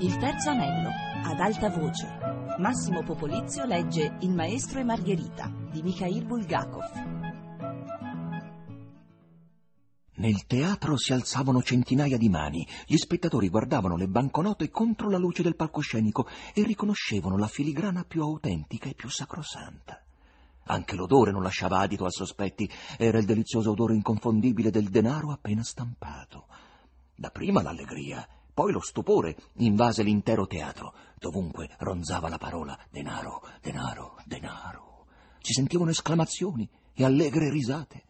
Il 0.00 0.16
terzo 0.16 0.50
anello, 0.50 0.90
ad 1.24 1.40
alta 1.40 1.70
voce. 1.70 2.06
Massimo 2.58 3.02
Popolizio 3.02 3.64
legge 3.64 4.16
Il 4.20 4.30
maestro 4.30 4.78
e 4.78 4.84
Margherita 4.84 5.52
di 5.72 5.82
Mikhail 5.82 6.24
Bulgakov. 6.24 6.84
Nel 10.14 10.46
teatro 10.46 10.96
si 10.96 11.12
alzavano 11.12 11.62
centinaia 11.62 12.16
di 12.16 12.28
mani, 12.28 12.64
gli 12.86 12.96
spettatori 12.96 13.48
guardavano 13.48 13.96
le 13.96 14.06
banconote 14.06 14.70
contro 14.70 15.10
la 15.10 15.18
luce 15.18 15.42
del 15.42 15.56
palcoscenico 15.56 16.28
e 16.54 16.62
riconoscevano 16.62 17.36
la 17.36 17.48
filigrana 17.48 18.04
più 18.04 18.22
autentica 18.22 18.88
e 18.88 18.94
più 18.94 19.10
sacrosanta. 19.10 20.00
Anche 20.66 20.94
l'odore 20.94 21.32
non 21.32 21.42
lasciava 21.42 21.80
adito 21.80 22.04
a 22.04 22.10
sospetti, 22.10 22.70
era 22.96 23.18
il 23.18 23.24
delizioso 23.24 23.72
odore 23.72 23.94
inconfondibile 23.94 24.70
del 24.70 24.90
denaro 24.90 25.32
appena 25.32 25.64
stampato. 25.64 26.46
Dapprima 27.16 27.62
l'allegria, 27.62 28.24
poi 28.58 28.72
lo 28.72 28.80
stupore 28.80 29.36
invase 29.58 30.02
l'intero 30.02 30.48
teatro. 30.48 30.92
Dovunque 31.16 31.70
ronzava 31.78 32.28
la 32.28 32.38
parola 32.38 32.76
denaro, 32.90 33.40
denaro, 33.62 34.16
denaro. 34.24 35.06
Si 35.40 35.52
sentivano 35.52 35.90
esclamazioni 35.90 36.68
e 36.92 37.04
allegre 37.04 37.50
risate. 37.50 38.06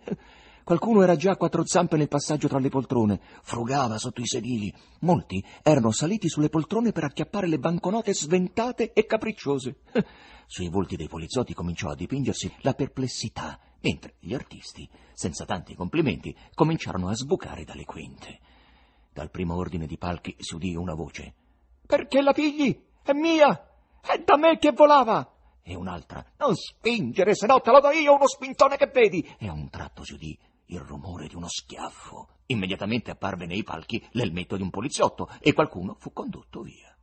Qualcuno 0.65 1.02
era 1.02 1.16
già 1.16 1.33
a 1.33 1.37
quattro 1.37 1.66
zampe 1.66 1.98
nel 1.98 2.09
passaggio 2.09 2.48
tra 2.48 2.59
le 2.59 2.71
poltrone, 2.71 3.21
frugava 3.43 3.98
sotto 3.98 4.23
i 4.23 4.27
sedili. 4.27 4.73
Molti 5.01 5.45
erano 5.62 5.91
saliti 5.91 6.30
sulle 6.30 6.49
poltrone 6.49 6.93
per 6.93 7.05
acchiappare 7.05 7.46
le 7.46 7.59
banconote 7.59 8.15
sventate 8.15 8.95
e 8.95 9.05
capricciose. 9.05 9.80
Sui 10.46 10.71
volti 10.71 10.96
dei 10.96 11.09
poliziotti 11.09 11.52
cominciò 11.52 11.91
a 11.91 11.95
dipingersi 11.95 12.51
la 12.60 12.73
perplessità, 12.73 13.60
mentre 13.83 14.15
gli 14.19 14.33
artisti, 14.33 14.88
senza 15.12 15.45
tanti 15.45 15.74
complimenti, 15.74 16.35
cominciarono 16.55 17.09
a 17.09 17.15
sbucare 17.15 17.65
dalle 17.65 17.85
quinte. 17.85 18.41
Dal 19.19 19.33
primo 19.33 19.57
ordine 19.57 19.89
di 19.89 19.99
palchi 19.99 20.37
si 20.39 20.55
udì 20.55 20.77
una 20.77 20.95
voce. 20.95 21.35
Perché 21.85 22.21
la 22.21 22.33
pigli? 22.33 22.85
È 23.02 23.13
mia! 23.13 23.51
È 24.01 24.16
da 24.25 24.37
me 24.37 24.59
che 24.59 24.71
volava! 24.71 25.29
E 25.60 25.75
un'altra. 25.75 26.25
Non 26.37 26.55
spingere, 26.55 27.35
se 27.35 27.49
no 27.49 27.59
te 27.59 27.73
lo 27.73 27.80
do 27.80 27.91
io 27.91 28.15
uno 28.15 28.29
spintone 28.29 28.77
che 28.77 28.87
vedi! 28.87 29.29
E 29.41 29.49
a 29.49 29.52
un 29.52 29.69
tratto 29.71 30.05
si 30.05 30.13
udì 30.13 30.38
il 30.66 30.79
rumore 30.79 31.27
di 31.27 31.35
uno 31.35 31.49
schiaffo. 31.49 32.29
Immediatamente 32.47 33.10
apparve 33.10 33.47
nei 33.47 33.65
palchi 33.65 34.01
l'elmetto 34.13 34.55
di 34.55 34.63
un 34.63 34.71
poliziotto 34.71 35.29
e 35.41 35.53
qualcuno 35.53 35.97
fu 35.99 36.13
condotto 36.13 36.63
via. 36.63 36.97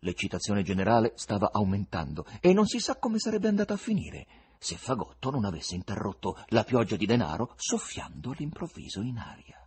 L'eccitazione 0.00 0.62
generale 0.62 1.12
stava 1.14 1.48
aumentando 1.50 2.26
e 2.42 2.52
non 2.52 2.66
si 2.66 2.80
sa 2.80 2.98
come 2.98 3.18
sarebbe 3.18 3.48
andata 3.48 3.72
a 3.72 3.78
finire 3.78 4.26
se 4.58 4.76
Fagotto 4.76 5.30
non 5.30 5.46
avesse 5.46 5.74
interrotto 5.74 6.36
la 6.48 6.64
pioggia 6.64 6.96
di 6.96 7.06
denaro 7.06 7.54
soffiando 7.56 8.32
all'improvviso 8.32 9.00
in 9.00 9.16
aria. 9.16 9.62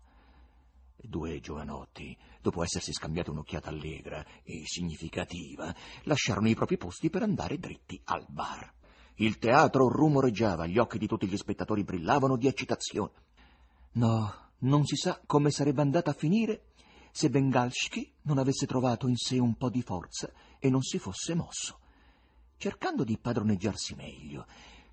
Due 1.04 1.40
giovanotti, 1.40 2.16
dopo 2.42 2.64
essersi 2.64 2.94
scambiati 2.94 3.32
un'occhiata 3.32 3.70
allegra 3.70 4.26
e 4.44 4.64
significativa, 4.66 5.74
lasciarono 6.04 6.48
i 6.48 6.56
propri 6.56 6.78
posti 6.78 7.10
per 7.10 7.24
andare 7.24 7.58
dritti 7.58 8.00
al 8.06 8.26
bar. 8.30 8.72
Il 9.16 9.38
teatro 9.38 9.90
rumoreggiava, 9.90 10.68
gli 10.68 10.78
occhi 10.78 10.98
di 10.98 11.08
tutti 11.08 11.28
gli 11.28 11.38
spettatori 11.38 11.84
brillavano 11.84 12.38
di 12.38 12.48
eccitazione. 12.48 13.12
No, 13.94 14.52
non 14.60 14.86
si 14.86 14.96
sa 14.96 15.22
come 15.26 15.50
sarebbe 15.50 15.82
andata 15.82 16.12
a 16.12 16.16
finire 16.16 16.66
se 17.12 17.30
Bengalski 17.30 18.14
non 18.24 18.38
avesse 18.38 18.66
trovato 18.66 19.08
in 19.08 19.18
sé 19.18 19.38
un 19.38 19.56
po' 19.56 19.70
di 19.70 19.82
forza 19.82 20.32
e 20.60 20.70
non 20.70 20.82
si 20.82 20.98
fosse 20.98 21.34
mosso. 21.34 21.80
Cercando 22.58 23.04
di 23.04 23.18
padroneggiarsi 23.18 23.96
meglio, 23.96 24.46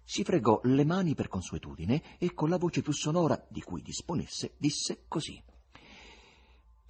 si 0.03 0.25
fregò 0.25 0.61
le 0.65 0.85
mani 0.85 1.15
per 1.15 1.29
consuetudine 1.29 2.19
e 2.19 2.33
con 2.33 2.49
la 2.49 2.57
voce 2.57 2.81
più 2.81 2.93
sonora 2.93 3.47
di 3.49 3.61
cui 3.61 3.83
disponesse 3.83 4.55
disse 4.57 5.05
così. 5.07 5.41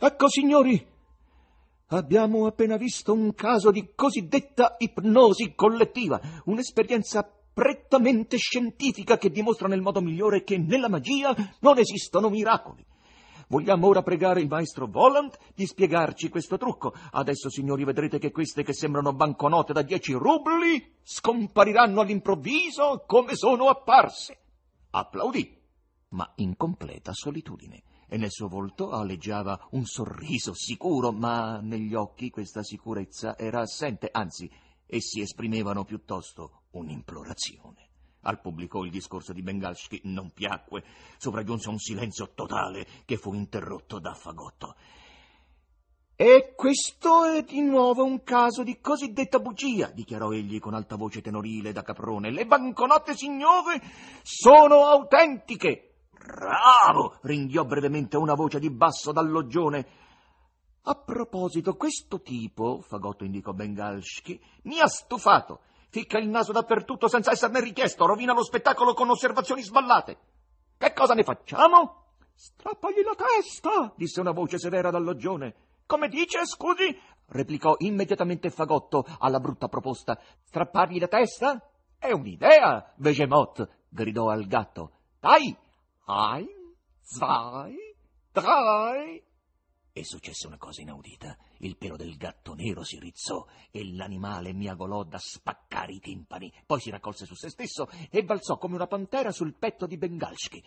Ecco, 0.00 0.28
signori, 0.28 0.86
abbiamo 1.88 2.46
appena 2.46 2.77
visto 2.77 3.12
un 3.12 3.34
caso 3.34 3.72
di 3.72 3.91
cosiddetta 3.96 4.77
ipnosi 4.78 5.54
collettiva, 5.56 6.20
un'esperienza 6.44 7.28
prettamente 7.53 8.37
scientifica 8.37 9.19
che 9.19 9.28
dimostra 9.28 9.66
nel 9.66 9.81
modo 9.81 10.00
migliore 10.00 10.44
che 10.44 10.56
nella 10.56 10.88
magia 10.88 11.34
non 11.62 11.78
esistono 11.78 12.28
miracoli. 12.28 12.87
Vogliamo 13.48 13.88
ora 13.88 14.03
pregare 14.03 14.41
il 14.41 14.47
maestro 14.47 14.87
Volant 14.87 15.37
di 15.53 15.66
spiegarci 15.66 16.28
questo 16.28 16.58
trucco. 16.58 16.94
Adesso, 17.10 17.50
signori, 17.50 17.82
vedrete 17.82 18.20
che 18.20 18.31
queste 18.31 18.62
che 18.62 18.75
sembrano 18.75 19.12
banconote 19.14 19.72
da 19.72 19.82
dieci 19.82 20.12
rubli 20.12 20.94
scompariranno 21.03 22.03
all'improvviso 22.03 23.03
come 23.04 23.34
sono 23.34 23.66
apparse. 23.66 24.38
Applaudì, 24.91 25.60
ma 26.10 26.31
in 26.37 26.56
completa 26.56 27.12
solitudine 27.12 27.82
e 28.08 28.16
nel 28.16 28.30
suo 28.30 28.48
volto 28.48 28.91
aleggiava 28.91 29.69
un 29.72 29.84
sorriso 29.84 30.54
sicuro, 30.54 31.12
ma 31.12 31.60
negli 31.60 31.94
occhi 31.94 32.30
questa 32.30 32.62
sicurezza 32.62 33.36
era 33.36 33.60
assente, 33.60 34.08
anzi, 34.10 34.50
essi 34.86 35.20
esprimevano 35.20 35.84
piuttosto 35.84 36.62
un'implorazione. 36.70 37.86
Al 38.22 38.41
pubblico 38.41 38.84
il 38.84 38.91
discorso 38.91 39.32
di 39.32 39.42
Bengalski 39.42 40.00
non 40.04 40.32
piacque, 40.32 40.82
sopraggiunse 41.19 41.69
un 41.69 41.78
silenzio 41.78 42.32
totale 42.34 42.86
che 43.04 43.16
fu 43.16 43.32
interrotto 43.34 44.00
da 44.00 44.14
Fagotto. 44.14 44.75
E 46.20 46.52
questo 46.56 47.26
è 47.26 47.44
di 47.44 47.60
nuovo 47.60 48.02
un 48.02 48.25
caso 48.25 48.64
di 48.64 48.80
cosiddetta 48.80 49.38
bugia, 49.38 49.88
dichiarò 49.90 50.32
egli 50.32 50.58
con 50.58 50.75
alta 50.75 50.96
voce 50.96 51.20
tenorile 51.20 51.70
da 51.70 51.82
caprone. 51.82 52.32
Le 52.32 52.44
banconote 52.44 53.14
signore 53.14 53.80
sono 54.25 54.86
autentiche. 54.86 55.88
Bravo! 56.28 57.16
ringhiò 57.22 57.65
brevemente 57.65 58.19
una 58.19 58.34
voce 58.34 58.59
di 58.59 58.71
basso 58.71 59.12
dal 59.12 59.31
loggione. 59.31 59.87
A 60.83 60.94
proposito, 60.94 61.75
questo 61.75 62.21
tipo, 62.21 62.83
Fagotto 62.83 63.25
indicò 63.25 63.53
Bengalski, 63.53 64.38
mi 64.65 64.78
ha 64.78 64.87
stufato. 64.88 65.61
Ficca 65.88 66.19
il 66.19 66.28
naso 66.28 66.53
dappertutto 66.53 67.09
senza 67.09 67.31
esserne 67.31 67.61
richiesto, 67.61 68.05
rovina 68.05 68.34
lo 68.34 68.44
spettacolo 68.44 68.93
con 68.93 69.09
osservazioni 69.09 69.62
sballate. 69.62 70.19
Che 70.77 70.93
cosa 70.93 71.15
ne 71.15 71.22
facciamo? 71.22 72.05
Strappagli 72.34 73.03
la 73.03 73.15
testa, 73.15 73.94
disse 73.97 74.21
una 74.21 74.33
voce 74.33 74.59
severa 74.59 74.91
dal 74.91 75.05
loggione. 75.05 75.55
Come 75.87 76.09
dice, 76.09 76.44
scusi? 76.44 76.94
replicò 77.28 77.75
immediatamente 77.78 78.50
Fagotto 78.50 79.06
alla 79.19 79.41
brutta 79.41 79.69
proposta. 79.69 80.21
Strappargli 80.43 81.00
la 81.00 81.09
testa? 81.09 81.71
È 81.99 82.12
un'idea, 82.12 82.93
Vegemot, 82.97 83.67
gridò 83.88 84.28
al 84.28 84.47
gatto. 84.47 84.93
Dai, 85.21 85.56
Ein, 86.10 86.48
zwei, 87.02 87.76
drei. 88.32 89.22
E 89.92 90.04
successe 90.04 90.46
una 90.46 90.56
cosa 90.56 90.80
inaudita. 90.80 91.36
Il 91.58 91.76
pelo 91.76 91.96
del 91.96 92.16
gatto 92.16 92.54
nero 92.54 92.82
si 92.82 92.98
rizzò 92.98 93.44
e 93.70 93.92
l'animale 93.92 94.54
miagolò 94.54 95.02
da 95.02 95.19
spaccare 95.19 95.92
i 95.92 96.00
timpani. 96.00 96.50
Poi 96.64 96.80
si 96.80 96.88
raccolse 96.88 97.26
su 97.26 97.34
se 97.34 97.50
stesso 97.50 97.91
e 98.08 98.24
balzò 98.24 98.56
come 98.56 98.76
una 98.76 98.86
pantera 98.86 99.32
sul 99.32 99.52
petto 99.52 99.84
di 99.84 99.98
Bengalski. 99.98 100.64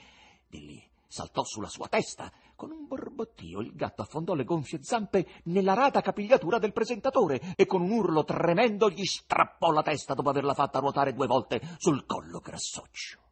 Di 0.48 0.60
lì 0.64 0.92
saltò 1.08 1.44
sulla 1.44 1.70
sua 1.70 1.88
testa. 1.88 2.32
Con 2.56 2.70
un 2.70 2.86
borbottio 2.86 3.62
il 3.62 3.74
gatto 3.74 4.04
affondò 4.04 4.36
le 4.36 4.44
gonfie 4.44 4.84
zampe 4.84 5.42
nella 5.46 5.74
rada 5.74 6.02
capigliatura 6.02 6.60
del 6.60 6.72
presentatore 6.72 7.56
e 7.56 7.66
con 7.66 7.82
un 7.82 7.90
urlo 7.90 8.24
tremendo 8.24 8.92
gli 8.92 9.06
strappò 9.06 9.72
la 9.72 9.82
testa 9.82 10.14
dopo 10.14 10.30
averla 10.30 10.54
fatta 10.54 10.78
ruotare 10.78 11.16
due 11.16 11.26
volte 11.26 11.60
sul 11.80 12.06
collo 12.06 12.38
grassoccio. 12.38 13.31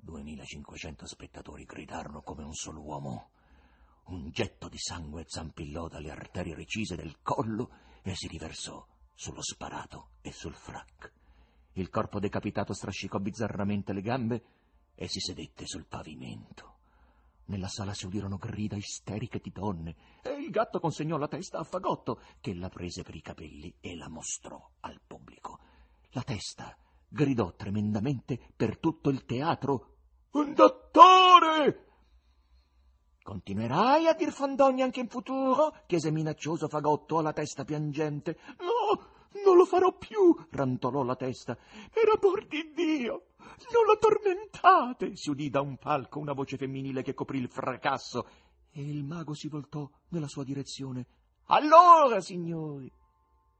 2500 0.00 1.06
spettatori 1.06 1.64
gridarono 1.64 2.22
come 2.22 2.42
un 2.42 2.54
solo 2.54 2.80
uomo. 2.80 3.30
Un 4.06 4.30
getto 4.30 4.68
di 4.68 4.78
sangue 4.78 5.24
zampillò 5.26 5.88
dalle 5.88 6.10
arterie 6.10 6.54
recise 6.54 6.96
del 6.96 7.20
collo 7.22 7.70
e 8.02 8.14
si 8.14 8.26
riversò 8.26 8.84
sullo 9.14 9.42
sparato 9.42 10.12
e 10.22 10.32
sul 10.32 10.54
frac. 10.54 11.12
Il 11.74 11.90
corpo 11.90 12.18
decapitato 12.18 12.72
strascicò 12.72 13.18
bizzarramente 13.18 13.92
le 13.92 14.00
gambe 14.02 14.44
e 14.94 15.08
si 15.08 15.20
sedette 15.20 15.66
sul 15.66 15.86
pavimento. 15.86 16.78
Nella 17.50 17.68
sala 17.68 17.94
si 17.94 18.06
udirono 18.06 18.36
grida 18.36 18.76
isteriche 18.76 19.40
di 19.40 19.50
donne 19.50 19.96
e 20.22 20.30
il 20.30 20.50
gatto 20.50 20.78
consegnò 20.78 21.16
la 21.16 21.26
testa 21.26 21.58
a 21.58 21.64
Fagotto, 21.64 22.20
che 22.40 22.54
la 22.54 22.68
prese 22.68 23.02
per 23.02 23.14
i 23.14 23.20
capelli 23.20 23.74
e 23.80 23.96
la 23.96 24.08
mostrò 24.08 24.70
al 24.80 25.00
pubblico. 25.04 25.58
La 26.10 26.22
testa 26.22 26.76
gridò 27.08 27.52
tremendamente 27.54 28.38
per 28.54 28.78
tutto 28.78 29.10
il 29.10 29.24
teatro. 29.24 29.89
Un 30.32 30.54
dottore! 30.54 31.86
Continuerai 33.22 34.06
a 34.06 34.14
dir 34.14 34.30
fandogni 34.30 34.82
anche 34.82 35.00
in 35.00 35.08
futuro? 35.08 35.74
chiese 35.86 36.10
minaccioso 36.10 36.68
Fagotto 36.68 37.18
alla 37.18 37.32
testa 37.32 37.64
piangente. 37.64 38.38
No, 38.58 39.42
non 39.44 39.56
lo 39.56 39.64
farò 39.64 39.96
più, 39.96 40.34
rantolò 40.50 41.02
la 41.02 41.16
testa. 41.16 41.56
Per 41.56 42.08
amor 42.16 42.46
di 42.46 42.72
Dio, 42.72 43.26
non 43.72 43.84
lo 43.86 43.98
tormentate! 43.98 45.16
si 45.16 45.30
udì 45.30 45.50
da 45.50 45.60
un 45.60 45.76
palco 45.78 46.20
una 46.20 46.32
voce 46.32 46.56
femminile 46.56 47.02
che 47.02 47.14
coprì 47.14 47.38
il 47.38 47.48
fracasso 47.48 48.26
e 48.70 48.82
il 48.82 49.04
mago 49.04 49.34
si 49.34 49.48
voltò 49.48 49.88
nella 50.10 50.28
sua 50.28 50.44
direzione. 50.44 51.06
Allora, 51.46 52.20
signori, 52.20 52.90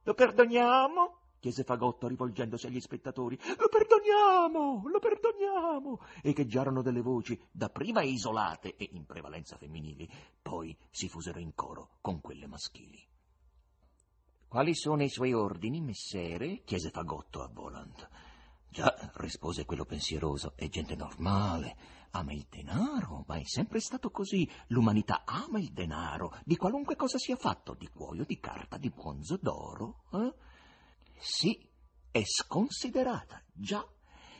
lo 0.03 0.13
perdoniamo? 0.13 1.20
Chiese 1.41 1.63
Fagotto 1.63 2.07
rivolgendosi 2.07 2.67
agli 2.67 2.79
spettatori. 2.79 3.37
Lo 3.57 3.67
perdoniamo, 3.67 4.83
lo 4.87 4.99
perdoniamo. 4.99 5.99
Echeggiarono 6.21 6.81
delle 6.83 7.01
voci, 7.01 7.37
dapprima 7.51 8.03
isolate 8.03 8.77
e 8.77 8.87
in 8.93 9.05
prevalenza 9.05 9.57
femminili, 9.57 10.09
poi 10.41 10.77
si 10.91 11.09
fusero 11.09 11.39
in 11.39 11.53
coro 11.55 11.97
con 11.99 12.21
quelle 12.21 12.47
maschili. 12.47 13.03
Quali 14.47 14.75
sono 14.75 15.03
i 15.03 15.09
suoi 15.09 15.33
ordini, 15.33 15.81
messere? 15.81 16.61
chiese 16.63 16.91
Fagotto 16.91 17.41
a 17.41 17.49
Volant. 17.51 18.09
Già, 18.69 19.11
rispose 19.15 19.65
quello 19.65 19.83
pensieroso, 19.83 20.53
è 20.55 20.69
gente 20.69 20.95
normale, 20.95 21.75
ama 22.11 22.33
il 22.33 22.45
denaro, 22.49 23.23
ma 23.27 23.37
è 23.37 23.43
sempre 23.43 23.79
stato 23.79 24.11
così. 24.11 24.49
L'umanità 24.67 25.23
ama 25.25 25.59
il 25.59 25.71
denaro, 25.71 26.37
di 26.45 26.55
qualunque 26.55 26.95
cosa 26.95 27.17
sia 27.17 27.35
fatto, 27.35 27.73
di 27.73 27.89
cuoio, 27.89 28.25
di 28.25 28.39
carta, 28.39 28.77
di 28.77 28.89
bronzo, 28.89 29.37
d'oro. 29.41 30.03
Eh? 30.11 30.33
Sì, 31.21 31.55
è 32.09 32.23
sconsiderata, 32.23 33.43
già. 33.53 33.87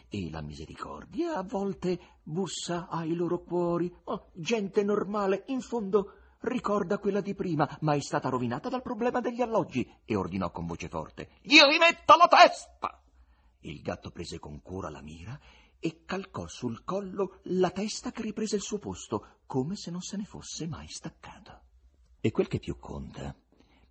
E 0.10 0.30
la 0.32 0.42
misericordia 0.42 1.38
a 1.38 1.44
volte 1.44 2.18
bussa 2.24 2.88
ai 2.90 3.14
loro 3.14 3.44
cuori. 3.44 3.94
Oh, 4.06 4.32
gente 4.34 4.84
normale, 4.84 5.44
in 5.48 5.62
fondo 5.62 6.36
ricorda 6.40 6.98
quella 6.98 7.22
di 7.22 7.36
prima, 7.36 7.70
ma 7.82 7.94
è 7.94 8.02
stata 8.02 8.30
rovinata 8.30 8.68
dal 8.68 8.82
problema 8.82 9.22
degli 9.22 9.42
alloggi, 9.42 9.88
e 10.04 10.16
ordinò 10.16 10.50
con 10.52 10.66
voce 10.66 10.90
forte: 10.90 11.30
Gli 11.42 11.60
rimetto 11.60 12.18
la 12.18 12.28
testa! 12.28 13.04
Il 13.60 13.82
gatto 13.82 14.10
prese 14.10 14.40
con 14.40 14.60
cura 14.64 14.90
la 14.90 15.02
mira 15.02 15.40
e 15.80 16.04
calcò 16.04 16.48
sul 16.48 16.84
collo 16.84 17.42
la 17.44 17.70
testa 17.70 18.12
che 18.12 18.24
riprese 18.24 18.56
il 18.56 18.64
suo 18.64 18.80
posto, 18.80 19.42
come 19.46 19.76
se 19.76 19.92
non 19.92 20.02
se 20.02 20.18
ne 20.18 20.26
fosse 20.26 20.68
mai 20.68 20.88
staccata. 20.88 21.64
E 22.20 22.32
quel 22.32 22.48
che 22.48 22.60
più 22.60 22.78
conta, 22.78 23.36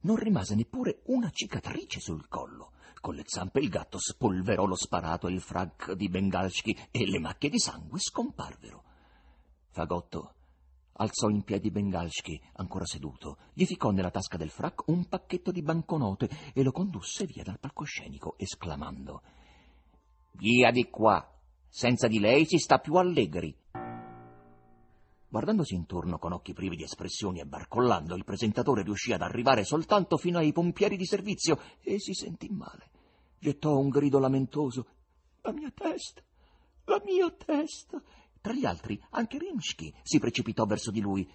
non 0.03 0.17
rimase 0.17 0.55
neppure 0.55 1.03
una 1.07 1.31
cicatrice 1.31 2.01
sul 2.01 2.29
collo. 2.29 2.73
Con 3.01 3.15
le 3.15 3.23
zampe 3.27 3.61
il 3.61 3.69
gatto 3.69 3.99
spolverò 3.99 4.67
lo 4.67 4.77
sparato 4.77 5.27
e 5.27 5.33
il 5.33 5.41
frac 5.41 5.93
di 5.93 6.09
Bengalski 6.09 6.77
e 6.91 7.07
le 7.07 7.19
macchie 7.19 7.49
di 7.49 7.59
sangue 7.59 7.99
scomparvero. 7.99 8.85
Fagotto 9.71 10.35
alzò 11.01 11.29
in 11.29 11.43
piedi 11.43 11.71
Bengalski, 11.71 12.41
ancora 12.55 12.85
seduto, 12.85 13.39
gli 13.55 13.65
ficò 13.65 13.91
nella 13.91 14.11
tasca 14.11 14.37
del 14.37 14.51
frac 14.51 14.89
un 14.89 15.07
pacchetto 15.07 15.51
di 15.51 15.63
banconote 15.63 16.29
e 16.53 16.63
lo 16.63 16.73
condusse 16.73 17.25
via 17.25 17.43
dal 17.43 17.59
palcoscenico, 17.59 18.35
esclamando 18.37 19.23
Via 20.33 20.71
di 20.71 20.89
qua, 20.89 21.27
senza 21.69 22.07
di 22.07 22.19
lei 22.19 22.47
si 22.47 22.59
sta 22.59 22.79
più 22.79 22.95
allegri. 22.95 23.55
Guardandosi 25.31 25.75
intorno 25.77 26.19
con 26.19 26.33
occhi 26.33 26.53
privi 26.53 26.75
di 26.75 26.83
espressioni 26.83 27.39
e 27.39 27.47
barcollando, 27.47 28.17
il 28.17 28.25
presentatore 28.25 28.83
riuscì 28.83 29.13
ad 29.13 29.23
arrivare 29.23 29.63
soltanto 29.63 30.17
fino 30.17 30.39
ai 30.39 30.51
pompieri 30.51 30.97
di 30.97 31.07
servizio 31.07 31.57
e 31.83 32.01
si 32.01 32.15
sentì 32.15 32.49
male. 32.49 32.91
Gettò 33.39 33.79
un 33.79 33.91
grido 33.91 34.19
lamentoso. 34.19 34.87
La 35.43 35.53
mia 35.53 35.71
testa, 35.71 36.21
la 36.87 37.01
mia 37.05 37.31
testa. 37.31 38.03
Tra 38.41 38.53
gli 38.53 38.65
altri 38.65 39.01
anche 39.11 39.39
Rimsky 39.39 39.95
si 40.03 40.19
precipitò 40.19 40.65
verso 40.65 40.91
di 40.91 41.01
lui. 41.01 41.31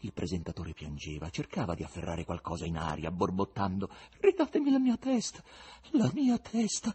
Il 0.00 0.12
presentatore 0.12 0.74
piangeva, 0.74 1.30
cercava 1.30 1.74
di 1.74 1.82
afferrare 1.82 2.26
qualcosa 2.26 2.66
in 2.66 2.76
aria, 2.76 3.10
borbottando. 3.10 3.88
Ridatemi 4.20 4.70
la 4.70 4.78
mia 4.78 4.98
testa, 4.98 5.42
la 5.92 6.10
mia 6.12 6.36
testa. 6.36 6.94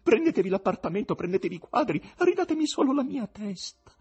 Prendetevi 0.00 0.48
l'appartamento, 0.48 1.16
prendetevi 1.16 1.56
i 1.56 1.58
quadri, 1.58 2.00
ridatemi 2.18 2.68
solo 2.68 2.94
la 2.94 3.02
mia 3.02 3.26
testa. 3.26 3.92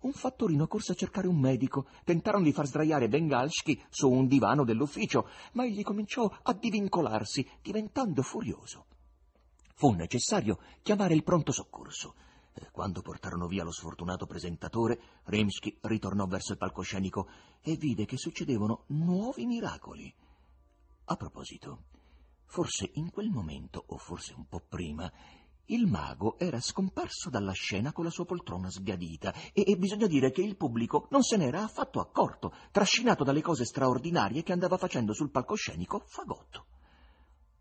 Un 0.00 0.12
fattorino 0.12 0.66
corse 0.66 0.92
a 0.92 0.94
cercare 0.94 1.26
un 1.28 1.38
medico. 1.38 1.86
Tentarono 2.04 2.44
di 2.44 2.52
far 2.52 2.66
sdraiare 2.66 3.08
Bengalski 3.08 3.82
su 3.90 4.10
un 4.10 4.26
divano 4.26 4.64
dell'ufficio, 4.64 5.28
ma 5.52 5.64
egli 5.64 5.82
cominciò 5.82 6.30
a 6.42 6.52
divincolarsi, 6.54 7.46
diventando 7.60 8.22
furioso. 8.22 8.86
Fu 9.74 9.90
necessario 9.92 10.58
chiamare 10.82 11.14
il 11.14 11.22
pronto 11.22 11.52
soccorso. 11.52 12.14
Quando 12.72 13.00
portarono 13.02 13.46
via 13.46 13.64
lo 13.64 13.70
sfortunato 13.70 14.26
presentatore, 14.26 15.00
Rimsky 15.24 15.78
ritornò 15.82 16.26
verso 16.26 16.52
il 16.52 16.58
palcoscenico 16.58 17.28
e 17.60 17.76
vide 17.76 18.04
che 18.04 18.16
succedevano 18.16 18.84
nuovi 18.88 19.46
miracoli. 19.46 20.12
A 21.04 21.16
proposito, 21.16 21.84
forse 22.44 22.90
in 22.94 23.10
quel 23.10 23.28
momento, 23.28 23.82
o 23.86 23.96
forse 23.96 24.34
un 24.34 24.46
po' 24.46 24.62
prima, 24.66 25.10
il 25.70 25.86
mago 25.86 26.38
era 26.38 26.60
scomparso 26.60 27.30
dalla 27.30 27.52
scena 27.52 27.92
con 27.92 28.04
la 28.04 28.10
sua 28.10 28.24
poltrona 28.24 28.70
sbiadita 28.70 29.32
e, 29.52 29.64
e, 29.66 29.76
bisogna 29.76 30.06
dire 30.06 30.30
che 30.30 30.42
il 30.42 30.56
pubblico 30.56 31.06
non 31.10 31.22
se 31.22 31.36
n'era 31.36 31.62
affatto 31.62 32.00
accorto, 32.00 32.52
trascinato 32.70 33.24
dalle 33.24 33.40
cose 33.40 33.64
straordinarie 33.64 34.42
che 34.42 34.52
andava 34.52 34.76
facendo 34.76 35.12
sul 35.12 35.30
palcoscenico 35.30 36.02
Fagotto. 36.06 36.66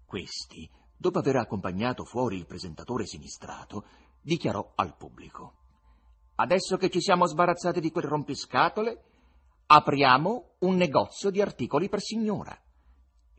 Questi, 0.06 0.70
dopo 0.98 1.20
aver 1.20 1.38
accompagnato 1.38 2.04
fuori 2.04 2.38
il 2.38 2.48
presentatore 2.48 3.06
sinistrato, 3.06 3.86
dichiarò 4.22 4.72
al 4.76 4.96
pubblico. 4.98 5.54
Adesso 6.36 6.78
che 6.78 6.90
ci 6.90 7.02
siamo 7.02 7.26
sbarazzati 7.26 7.80
di 7.80 7.92
quel 7.92 8.06
rompiscatole, 8.06 9.04
apriamo 9.68 10.56
un 10.60 10.76
negozio 10.76 11.30
di 11.30 11.42
articoli 11.42 11.90
per 11.90 12.02
signora. 12.02 12.58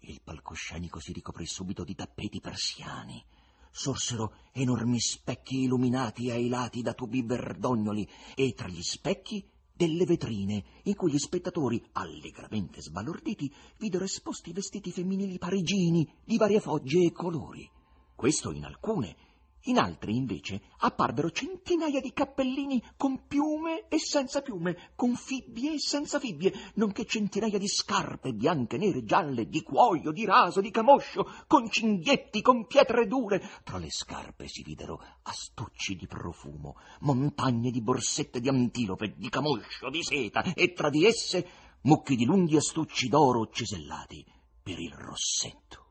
Il 0.02 0.20
palcoscenico 0.23 1.00
si 1.00 1.12
ricoprì 1.12 1.44
subito 1.44 1.82
di 1.82 1.94
tappeti 1.94 2.40
persiani. 2.40 3.25
Sorsero 3.70 4.34
enormi 4.52 4.99
specchi 4.99 5.62
illuminati 5.62 6.31
ai 6.31 6.49
lati 6.49 6.82
da 6.82 6.93
tubi 6.93 7.22
verdognoli 7.22 8.08
e 8.34 8.52
tra 8.52 8.69
gli 8.69 8.82
specchi 8.82 9.49
delle 9.72 10.05
vetrine 10.05 10.64
in 10.82 10.94
cui 10.94 11.12
gli 11.12 11.19
spettatori, 11.19 11.82
allegramente 11.93 12.82
sbalorditi, 12.82 13.50
videro 13.78 14.05
esposti 14.05 14.52
vestiti 14.52 14.90
femminili 14.90 15.38
parigini 15.38 16.06
di 16.25 16.37
varie 16.37 16.61
fogge 16.61 16.99
e 17.02 17.12
colori. 17.12 17.69
Questo 18.14 18.50
in 18.50 18.64
alcune 18.64 19.17
in 19.65 19.79
altri, 19.79 20.17
invece, 20.17 20.62
apparvero 20.79 21.31
centinaia 21.31 22.01
di 22.01 22.12
cappellini 22.12 22.83
con 22.97 23.27
piume 23.27 23.89
e 23.89 23.99
senza 23.99 24.41
piume, 24.41 24.93
con 24.95 25.15
fibbie 25.15 25.75
e 25.75 25.79
senza 25.79 26.19
fibbie, 26.19 26.53
nonché 26.75 27.05
centinaia 27.05 27.59
di 27.59 27.69
scarpe 27.69 28.33
bianche, 28.33 28.79
nere, 28.79 29.05
gialle, 29.05 29.49
di 29.49 29.62
cuoio, 29.62 30.12
di 30.12 30.25
raso, 30.25 30.61
di 30.61 30.71
camoscio, 30.71 31.27
con 31.47 31.71
cinghietti, 31.71 32.41
con 32.41 32.67
pietre 32.67 33.07
dure. 33.07 33.43
Tra 33.62 33.77
le 33.77 33.91
scarpe 33.91 34.49
si 34.49 34.62
videro 34.62 35.03
astucci 35.23 35.95
di 35.97 36.07
profumo, 36.07 36.77
montagne 37.01 37.71
di 37.71 37.83
borsette 37.83 38.41
di 38.41 38.49
antilope, 38.49 39.15
di 39.17 39.29
camoscio, 39.29 39.91
di 39.91 40.03
seta, 40.03 40.43
e 40.55 40.73
tra 40.73 40.89
di 40.89 41.05
esse 41.05 41.47
mucchi 41.83 42.17
di 42.17 42.25
lunghi 42.25 42.57
astucci 42.57 43.09
d'oro 43.09 43.49
cisellati 43.51 44.25
per 44.62 44.79
il 44.79 44.93
rossetto. 44.93 45.87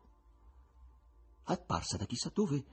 Apparsa 1.46 1.98
da 1.98 2.06
chissà 2.06 2.32
dove, 2.34 2.64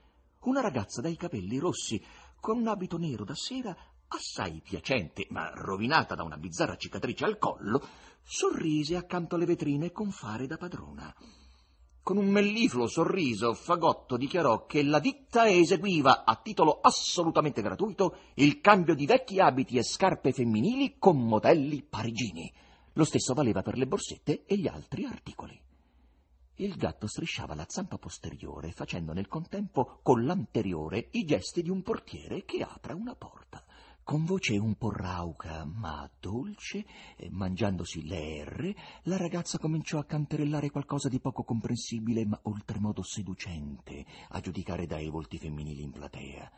una 0.46 0.60
ragazza 0.60 1.00
dai 1.00 1.16
capelli 1.16 1.58
rossi, 1.58 2.02
con 2.40 2.58
un 2.58 2.68
abito 2.68 2.96
nero 2.98 3.24
da 3.24 3.34
sera, 3.34 3.76
assai 4.08 4.60
piacente, 4.62 5.26
ma 5.30 5.50
rovinata 5.52 6.14
da 6.14 6.22
una 6.22 6.36
bizzarra 6.36 6.76
cicatrice 6.76 7.24
al 7.24 7.38
collo, 7.38 7.82
sorrise 8.22 8.96
accanto 8.96 9.34
alle 9.34 9.46
vetrine 9.46 9.90
con 9.92 10.10
fare 10.10 10.46
da 10.46 10.56
padrona. 10.56 11.14
Con 12.02 12.18
un 12.18 12.28
mellifluo 12.28 12.86
sorriso, 12.86 13.52
Fagotto 13.54 14.16
dichiarò 14.16 14.64
che 14.66 14.84
la 14.84 15.00
ditta 15.00 15.48
eseguiva 15.48 16.24
a 16.24 16.36
titolo 16.36 16.78
assolutamente 16.80 17.62
gratuito 17.62 18.18
il 18.34 18.60
cambio 18.60 18.94
di 18.94 19.06
vecchi 19.06 19.40
abiti 19.40 19.76
e 19.76 19.82
scarpe 19.82 20.30
femminili 20.30 20.98
con 20.98 21.18
modelli 21.18 21.82
parigini. 21.82 22.52
Lo 22.92 23.02
stesso 23.02 23.34
valeva 23.34 23.62
per 23.62 23.76
le 23.76 23.88
borsette 23.88 24.44
e 24.46 24.56
gli 24.56 24.68
altri 24.68 25.04
articoli. 25.04 25.65
Il 26.58 26.76
gatto 26.76 27.06
strisciava 27.06 27.54
la 27.54 27.66
zampa 27.68 27.98
posteriore, 27.98 28.72
facendo 28.72 29.12
nel 29.12 29.28
contempo 29.28 30.00
con 30.02 30.24
l'anteriore 30.24 31.08
i 31.10 31.24
gesti 31.24 31.60
di 31.60 31.68
un 31.68 31.82
portiere 31.82 32.46
che 32.46 32.62
apre 32.62 32.94
una 32.94 33.14
porta. 33.14 33.62
Con 34.02 34.24
voce 34.24 34.56
un 34.56 34.74
po' 34.76 34.90
rauca, 34.90 35.66
ma 35.66 36.08
dolce, 36.18 36.86
mangiandosi 37.28 38.06
le 38.06 38.44
R, 38.44 38.74
la 39.02 39.18
ragazza 39.18 39.58
cominciò 39.58 39.98
a 39.98 40.06
canterellare 40.06 40.70
qualcosa 40.70 41.10
di 41.10 41.20
poco 41.20 41.42
comprensibile, 41.42 42.24
ma 42.24 42.38
oltremodo 42.44 43.02
seducente, 43.02 44.06
a 44.28 44.40
giudicare 44.40 44.86
dai 44.86 45.10
volti 45.10 45.36
femminili 45.36 45.82
in 45.82 45.90
platea. 45.90 46.50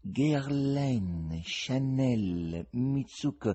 Guerlain, 0.00 1.40
Chanel, 1.42 2.66
Mitsuko, 2.72 3.54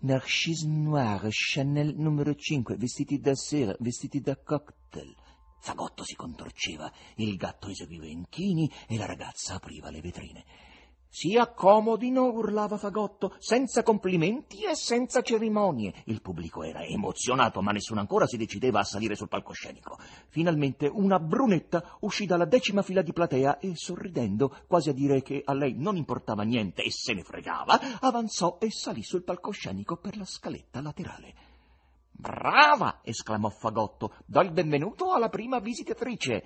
Narcisse 0.00 0.66
Noir, 0.66 1.28
Chanel 1.30 1.94
numero 1.96 2.34
5, 2.34 2.76
vestiti 2.76 3.18
da 3.18 3.34
sera, 3.34 3.74
vestiti 3.78 4.20
da 4.20 4.36
cocktail. 4.36 5.14
Fagotto 5.60 6.04
si 6.04 6.14
contorceva, 6.14 6.92
il 7.16 7.36
gatto 7.36 7.68
eseguiva 7.68 8.06
inchini 8.06 8.70
e 8.86 8.96
la 8.96 9.06
ragazza 9.06 9.54
apriva 9.54 9.90
le 9.90 10.00
vetrine. 10.00 10.44
Si 11.16 11.36
accomodino, 11.36 12.24
urlava 12.24 12.76
Fagotto, 12.76 13.36
senza 13.38 13.84
complimenti 13.84 14.64
e 14.64 14.74
senza 14.74 15.22
cerimonie. 15.22 16.02
Il 16.06 16.20
pubblico 16.20 16.64
era 16.64 16.82
emozionato, 16.82 17.62
ma 17.62 17.70
nessuno 17.70 18.00
ancora 18.00 18.26
si 18.26 18.36
decideva 18.36 18.80
a 18.80 18.82
salire 18.82 19.14
sul 19.14 19.28
palcoscenico. 19.28 19.96
Finalmente 20.26 20.88
una 20.88 21.20
brunetta 21.20 21.98
uscì 22.00 22.26
dalla 22.26 22.46
decima 22.46 22.82
fila 22.82 23.00
di 23.00 23.12
platea 23.12 23.60
e, 23.60 23.76
sorridendo, 23.76 24.56
quasi 24.66 24.88
a 24.88 24.92
dire 24.92 25.22
che 25.22 25.40
a 25.44 25.54
lei 25.54 25.76
non 25.78 25.94
importava 25.94 26.42
niente 26.42 26.82
e 26.82 26.90
se 26.90 27.12
ne 27.12 27.22
fregava, 27.22 27.78
avanzò 28.00 28.58
e 28.60 28.72
salì 28.72 29.04
sul 29.04 29.22
palcoscenico 29.22 29.96
per 29.98 30.16
la 30.16 30.24
scaletta 30.24 30.80
laterale. 30.80 31.34
Brava! 32.10 33.02
esclamò 33.04 33.50
Fagotto. 33.50 34.16
Do 34.26 34.40
il 34.40 34.50
benvenuto 34.50 35.12
alla 35.12 35.28
prima 35.28 35.60
visitatrice. 35.60 36.44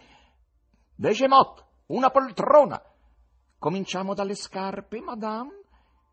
Vegemot, 0.96 1.64
una 1.86 2.10
poltrona. 2.10 2.82
Cominciamo 3.60 4.14
dalle 4.14 4.36
scarpe, 4.36 5.00
madame? 5.00 5.62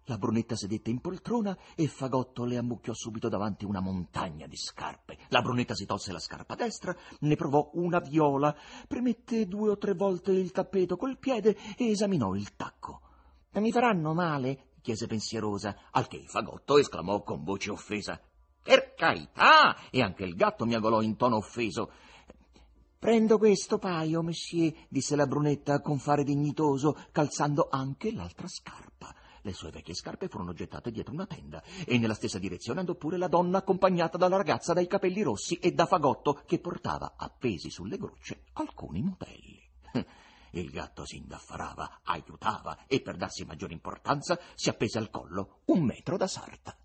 La 0.06 0.18
brunetta 0.18 0.56
sedette 0.56 0.90
in 0.90 1.00
poltrona 1.00 1.56
e 1.76 1.86
Fagotto 1.86 2.44
le 2.44 2.58
ammucchiò 2.58 2.92
subito 2.96 3.30
davanti 3.30 3.66
una 3.66 3.82
montagna 3.82 4.48
di 4.48 4.58
scarpe. 4.58 5.20
La 5.28 5.44
brunetta 5.44 5.76
si 5.76 5.86
tolse 5.86 6.12
la 6.12 6.18
scarpa 6.18 6.56
destra, 6.56 6.96
ne 7.20 7.36
provò 7.36 7.70
una 7.74 8.00
viola, 8.00 8.56
premette 8.88 9.46
due 9.46 9.70
o 9.70 9.78
tre 9.78 9.94
volte 9.94 10.32
il 10.32 10.50
tappeto 10.50 10.98
col 10.98 11.20
piede 11.20 11.56
e 11.78 11.92
esaminò 11.92 12.34
il 12.34 12.56
tacco. 12.56 13.02
Mi 13.54 13.72
faranno 13.72 14.16
male? 14.16 14.72
chiese 14.82 15.06
pensierosa, 15.06 15.90
al 15.92 16.08
che 16.08 16.24
fagotto 16.26 16.80
esclamò 16.80 17.22
con 17.22 17.44
voce 17.44 17.70
offesa. 17.70 18.20
Per 18.64 18.96
carità! 18.96 19.76
E 19.92 20.02
anche 20.02 20.24
il 20.24 20.36
gatto 20.36 20.66
miagolò 20.66 21.04
in 21.04 21.16
tono 21.16 21.36
offeso. 21.36 21.92
Prendo 22.98 23.38
questo 23.38 23.78
paio, 23.78 24.22
messie, 24.22 24.88
disse 24.90 25.16
la 25.16 25.28
brunetta 25.28 25.80
con 25.82 26.00
fare 26.00 26.24
dignitoso, 26.24 26.98
calzando 27.12 27.68
anche 27.70 28.12
l'altra 28.12 28.48
scarpa. 28.48 29.14
Le 29.42 29.54
sue 29.54 29.70
vecchie 29.70 29.94
scarpe 29.94 30.28
furono 30.28 30.54
gettate 30.54 30.90
dietro 30.90 31.14
una 31.14 31.28
tenda 31.28 31.62
e 31.86 32.00
nella 32.00 32.16
stessa 32.16 32.40
direzione 32.40 32.80
andò 32.80 32.96
pure 32.96 33.18
la 33.18 33.28
donna 33.28 33.60
accompagnata 33.60 34.18
dalla 34.18 34.38
ragazza 34.38 34.74
dai 34.74 34.88
capelli 34.88 35.22
rossi 35.22 35.56
e 35.56 35.72
da 35.72 35.86
fagotto 35.86 36.42
che 36.48 36.58
portava 36.58 37.14
appesi 37.16 37.70
sulle 37.70 37.98
grucce 37.98 38.46
alcuni 38.54 39.04
modelli. 39.04 39.62
Il 40.56 40.72
gatto 40.72 41.06
si 41.06 41.18
indaffarava, 41.18 42.00
aiutava 42.06 42.86
e 42.88 43.02
per 43.02 43.18
darsi 43.18 43.46
maggiore 43.46 43.74
importanza 43.74 44.40
si 44.56 44.70
appese 44.70 44.98
al 44.98 45.12
collo 45.12 45.60
un 45.66 45.84
metro 45.84 46.18
da 46.18 46.28
sarta. 46.28 46.76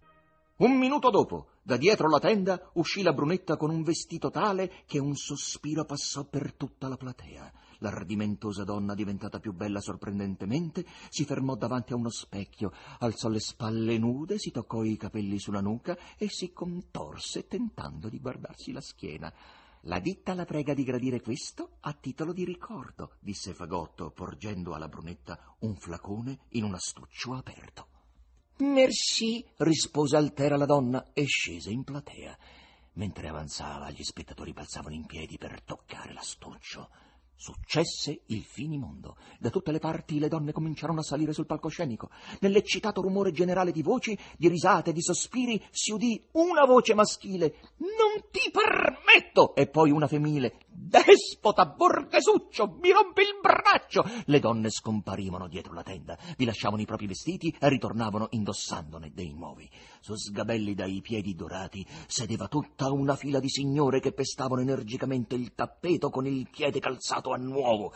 Un 0.60 0.76
minuto 0.76 1.08
dopo, 1.08 1.52
da 1.62 1.78
dietro 1.78 2.06
la 2.10 2.18
tenda, 2.18 2.70
uscì 2.74 3.00
la 3.00 3.14
brunetta 3.14 3.56
con 3.56 3.70
un 3.70 3.82
vestito 3.82 4.28
tale 4.28 4.82
che 4.84 4.98
un 4.98 5.14
sospiro 5.14 5.86
passò 5.86 6.24
per 6.24 6.52
tutta 6.52 6.86
la 6.86 6.98
platea. 6.98 7.50
L'ardimentosa 7.78 8.62
donna, 8.62 8.92
diventata 8.92 9.38
più 9.38 9.54
bella 9.54 9.80
sorprendentemente, 9.80 10.84
si 11.08 11.24
fermò 11.24 11.54
davanti 11.54 11.94
a 11.94 11.96
uno 11.96 12.10
specchio, 12.10 12.72
alzò 12.98 13.30
le 13.30 13.40
spalle 13.40 13.96
nude, 13.96 14.38
si 14.38 14.50
toccò 14.50 14.82
i 14.82 14.98
capelli 14.98 15.38
sulla 15.38 15.62
nuca 15.62 15.96
e 16.18 16.28
si 16.28 16.52
contorse 16.52 17.46
tentando 17.46 18.10
di 18.10 18.20
guardarsi 18.20 18.70
la 18.72 18.82
schiena. 18.82 19.32
La 19.84 19.98
ditta 19.98 20.34
la 20.34 20.44
prega 20.44 20.74
di 20.74 20.84
gradire 20.84 21.22
questo 21.22 21.78
a 21.80 21.94
titolo 21.94 22.34
di 22.34 22.44
ricordo, 22.44 23.12
disse 23.20 23.54
Fagotto, 23.54 24.10
porgendo 24.10 24.74
alla 24.74 24.88
brunetta 24.88 25.56
un 25.60 25.74
flacone 25.74 26.40
in 26.50 26.64
un 26.64 26.74
astuccio 26.74 27.32
aperto. 27.32 27.99
Merci, 28.60 29.42
rispose 29.56 30.16
altera 30.16 30.58
la 30.58 30.66
donna 30.66 31.12
e 31.14 31.24
scese 31.24 31.70
in 31.70 31.82
platea. 31.82 32.36
Mentre 32.94 33.28
avanzava, 33.28 33.90
gli 33.90 34.02
spettatori 34.02 34.52
balzavano 34.52 34.94
in 34.94 35.06
piedi 35.06 35.38
per 35.38 35.62
toccare 35.62 36.12
l'astuccio. 36.12 36.90
Successe 37.34 38.20
il 38.26 38.42
finimondo. 38.42 39.16
Da 39.38 39.48
tutte 39.48 39.72
le 39.72 39.78
parti 39.78 40.18
le 40.18 40.28
donne 40.28 40.52
cominciarono 40.52 41.00
a 41.00 41.02
salire 41.02 41.32
sul 41.32 41.46
palcoscenico. 41.46 42.10
Nell'eccitato 42.40 43.00
rumore 43.00 43.32
generale 43.32 43.72
di 43.72 43.80
voci, 43.80 44.18
di 44.36 44.48
risate, 44.48 44.92
di 44.92 45.00
sospiri, 45.00 45.64
si 45.70 45.92
udì 45.92 46.22
una 46.32 46.66
voce 46.66 46.92
maschile. 46.92 47.54
Non 47.78 48.28
ti 48.30 48.50
permetto! 48.50 49.54
E 49.54 49.68
poi 49.68 49.90
una 49.90 50.06
femminile. 50.06 50.66
Despota, 50.72 51.66
borghesuccio, 51.66 52.78
mi 52.80 52.90
rompi 52.92 53.22
il 53.22 53.38
braccio! 53.40 54.04
Le 54.26 54.38
donne 54.38 54.70
scomparivano 54.70 55.48
dietro 55.48 55.72
la 55.72 55.82
tenda, 55.82 56.16
vi 56.36 56.44
lasciavano 56.44 56.80
i 56.80 56.86
propri 56.86 57.06
vestiti 57.06 57.54
e 57.58 57.68
ritornavano 57.68 58.28
indossandone 58.30 59.10
dei 59.12 59.32
nuovi. 59.32 59.68
Su 60.00 60.14
sgabelli 60.14 60.74
dai 60.74 61.00
piedi 61.00 61.34
dorati 61.34 61.84
sedeva 62.06 62.46
tutta 62.46 62.90
una 62.90 63.16
fila 63.16 63.40
di 63.40 63.48
signore 63.48 64.00
che 64.00 64.12
pestavano 64.12 64.60
energicamente 64.60 65.34
il 65.34 65.54
tappeto 65.54 66.08
con 66.08 66.26
il 66.26 66.48
piede 66.48 66.78
calzato 66.78 67.32
a 67.32 67.36
nuovo. 67.36 67.92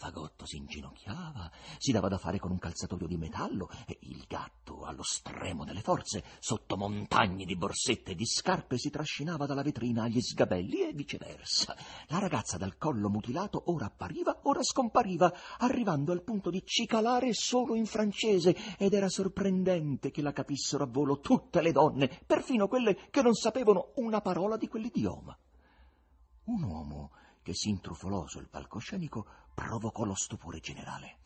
Fagotto 0.00 0.46
si 0.46 0.56
inginocchiava, 0.56 1.50
si 1.76 1.92
dava 1.92 2.08
da 2.08 2.16
fare 2.16 2.38
con 2.38 2.50
un 2.50 2.58
calzatoio 2.58 3.06
di 3.06 3.18
metallo 3.18 3.68
e 3.86 3.98
il 4.04 4.24
gatto, 4.26 4.84
allo 4.86 5.02
stremo 5.02 5.66
delle 5.66 5.82
forze, 5.82 6.24
sotto 6.38 6.78
montagne 6.78 7.44
di 7.44 7.54
borsette 7.54 8.12
e 8.12 8.14
di 8.14 8.24
scarpe, 8.24 8.78
si 8.78 8.88
trascinava 8.88 9.44
dalla 9.44 9.60
vetrina 9.60 10.04
agli 10.04 10.22
sgabelli 10.22 10.88
e 10.88 10.94
viceversa. 10.94 11.76
La 12.06 12.18
ragazza 12.18 12.56
dal 12.56 12.78
collo 12.78 13.10
mutilato 13.10 13.64
ora 13.66 13.84
appariva, 13.84 14.40
ora 14.44 14.62
scompariva, 14.62 15.30
arrivando 15.58 16.12
al 16.12 16.22
punto 16.22 16.48
di 16.48 16.62
cicalare 16.64 17.34
solo 17.34 17.74
in 17.74 17.84
francese 17.84 18.56
ed 18.78 18.94
era 18.94 19.10
sorprendente 19.10 20.10
che 20.10 20.22
la 20.22 20.32
capissero 20.32 20.84
a 20.84 20.90
volo 20.90 21.20
tutte 21.20 21.60
le 21.60 21.72
donne, 21.72 22.08
perfino 22.24 22.68
quelle 22.68 23.10
che 23.10 23.20
non 23.20 23.34
sapevano 23.34 23.92
una 23.96 24.22
parola 24.22 24.56
di 24.56 24.66
quell'idioma. 24.66 25.38
Un 26.44 26.62
uomo 26.62 27.10
che 27.42 27.54
si 27.54 27.68
intrufolò 27.68 28.26
sul 28.26 28.48
palcoscenico 28.48 29.26
provocò 29.54 30.04
lo 30.04 30.14
stupore 30.14 30.60
generale. 30.60 31.18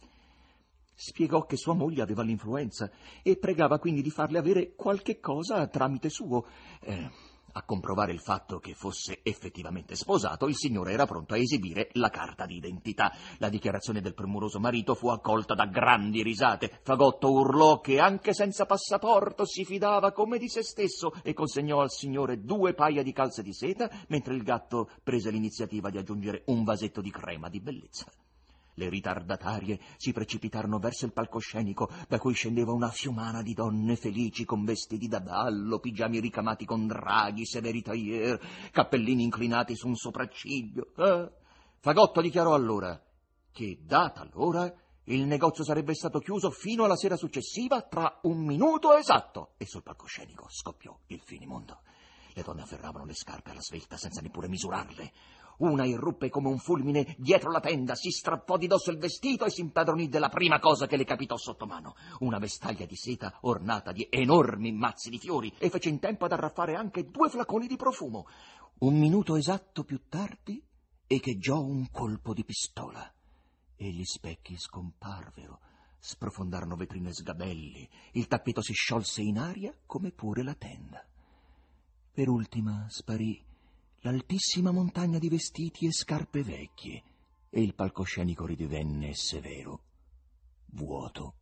Spiegò 0.95 1.45
che 1.45 1.57
sua 1.57 1.75
moglie 1.75 2.02
aveva 2.02 2.23
l'influenza 2.23 2.90
e 3.23 3.37
pregava 3.37 3.78
quindi 3.78 4.00
di 4.00 4.11
farle 4.11 4.38
avere 4.38 4.75
qualche 4.75 5.19
cosa 5.19 5.66
tramite 5.66 6.09
suo. 6.09 6.47
Eh, 6.81 7.11
a 7.56 7.62
comprovare 7.62 8.12
il 8.12 8.20
fatto 8.20 8.58
che 8.58 8.75
fosse 8.75 9.20
effettivamente 9.23 9.94
sposato, 9.94 10.46
il 10.46 10.56
signore 10.56 10.92
era 10.92 11.06
pronto 11.06 11.34
a 11.34 11.38
esibire 11.38 11.88
la 11.92 12.11
carta 12.11 12.46
d'identità. 12.46 13.12
La 13.38 13.49
dichiarazione 13.49 14.00
del 14.00 14.14
premuroso 14.14 14.58
marito 14.58 14.94
fu 14.94 15.08
accolta 15.08 15.54
da 15.54 15.66
grandi 15.66 16.23
risate. 16.23 16.80
Fagotto 16.82 17.30
urlò 17.30 17.80
che 17.80 17.99
anche 17.99 18.32
senza 18.32 18.66
passaporto 18.66 19.44
si 19.44 19.64
fidava 19.64 20.12
come 20.12 20.38
di 20.38 20.49
se 20.49 20.62
stesso 20.62 21.12
e 21.23 21.32
consegnò 21.32 21.80
al 21.80 21.90
signore 21.90 22.42
due 22.42 22.75
paia 22.75 23.02
di 23.02 23.12
calze 23.12 23.42
di 23.42 23.52
seta, 23.52 23.90
mentre 24.08 24.34
il 24.34 24.42
gatto 24.42 24.90
prese 25.02 25.30
l'iniziativa 25.30 25.90
di 25.90 25.99
aggiungere 25.99 26.42
un 26.46 26.64
vasetto 26.64 27.00
di 27.00 27.11
crema 27.11 27.49
di 27.49 27.61
bellezza. 27.61 28.06
Le 28.75 28.88
ritardatarie 28.88 29.78
si 29.97 30.12
precipitarono 30.12 30.78
verso 30.78 31.07
il 31.07 31.12
palcoscenico, 31.12 31.88
da 32.09 32.19
cui 32.19 32.35
scendeva 32.35 32.73
una 32.73 32.90
fiumana 32.90 33.43
di 33.43 33.54
donne 33.54 33.97
felici 33.97 34.45
con 34.45 34.64
vestiti 34.64 35.07
da 35.07 35.21
ballo, 35.21 35.78
pigiami 35.78 36.19
ricamati 36.21 36.64
con 36.64 36.87
draghi, 36.87 37.47
severi 37.47 37.83
tailleur, 37.83 38.40
cappellini 38.73 39.23
inclinati 39.23 39.76
su 39.76 39.87
un 39.87 39.95
sopracciglio. 39.95 40.93
Eh? 40.97 41.31
Fagotto 41.78 42.21
dichiarò 42.21 42.54
allora 42.54 43.00
che, 43.52 43.78
data 43.85 44.28
l'ora, 44.33 44.73
il 45.04 45.26
negozio 45.26 45.64
sarebbe 45.64 45.95
stato 45.95 46.19
chiuso 46.19 46.50
fino 46.50 46.85
alla 46.85 46.97
sera 46.97 47.16
successiva 47.16 47.83
tra 47.83 48.21
un 48.23 48.38
minuto 48.38 48.97
esatto 48.97 49.52
e 49.59 49.66
sul 49.66 49.83
palcoscenico 49.83 50.47
scoppiò 50.49 50.99
il 51.09 51.21
finimondo. 51.21 51.83
Le 52.33 52.43
donne 52.43 52.62
afferravano 52.62 53.04
le 53.04 53.14
scarpe 53.14 53.50
alla 53.50 53.61
svelta 53.61 53.97
senza 53.97 54.21
neppure 54.21 54.49
misurarle. 54.49 55.12
Una 55.58 55.84
irruppe 55.84 56.28
come 56.28 56.49
un 56.49 56.58
fulmine 56.58 57.14
dietro 57.18 57.50
la 57.50 57.61
tenda, 57.61 57.94
si 57.94 58.11
strappò 58.11 58.56
di 58.56 58.66
dosso 58.66 58.90
il 58.90 58.99
vestito 58.99 59.44
e 59.44 59.50
si 59.50 59.61
impadronì 59.61 60.08
della 60.08 60.28
prima 60.28 60.58
cosa 60.58 60.87
che 60.87 60.96
le 60.96 61.04
capitò 61.04 61.37
sotto 61.37 61.66
mano, 61.66 61.94
una 62.20 62.38
vestaglia 62.38 62.87
di 62.87 62.96
seta 62.96 63.38
ornata 63.42 63.92
di 63.92 64.06
enormi 64.11 64.73
mazzi 64.73 65.11
di 65.11 65.18
fiori, 65.18 65.52
e 65.58 65.70
fece 65.70 65.88
in 65.88 66.00
tempo 66.00 66.25
ad 66.25 66.32
arraffare 66.32 66.75
anche 66.75 67.08
due 67.11 67.28
flaconi 67.28 67.66
di 67.66 67.76
profumo. 67.76 68.26
Un 68.78 68.99
minuto 68.99 69.37
esatto 69.37 69.84
più 69.84 70.08
tardi 70.08 70.62
echeggiò 71.06 71.61
un 71.61 71.90
colpo 71.90 72.34
di 72.34 72.44
pistola 72.44 73.12
e 73.76 73.90
gli 73.90 74.04
specchi 74.04 74.56
scomparvero, 74.56 75.61
sprofondarono 75.99 76.76
vetrine 76.76 77.12
sgabelli, 77.12 77.88
il 78.12 78.26
tappeto 78.26 78.61
si 78.61 78.73
sciolse 78.73 79.23
in 79.23 79.38
aria 79.38 79.75
come 79.87 80.11
pure 80.11 80.42
la 80.42 80.54
tenda. 80.54 81.06
Per 82.12 82.28
ultima 82.28 82.87
sparì 82.88 83.42
l'altissima 84.04 84.70
montagna 84.70 85.18
di 85.18 85.30
vestiti 85.30 85.87
e 85.87 85.92
scarpe 85.92 86.42
vecchie, 86.42 87.02
e 87.49 87.62
il 87.62 87.75
palcoscenico 87.75 88.44
ridivenne 88.44 89.14
severo, 89.14 89.80
vuoto 90.73 91.34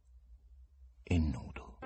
e 1.03 1.19
nudo. 1.19 1.79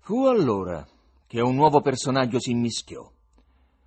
Fu 0.00 0.26
allora 0.26 0.86
che 1.26 1.40
un 1.40 1.54
nuovo 1.54 1.80
personaggio 1.80 2.38
si 2.38 2.50
immischiò. 2.50 3.10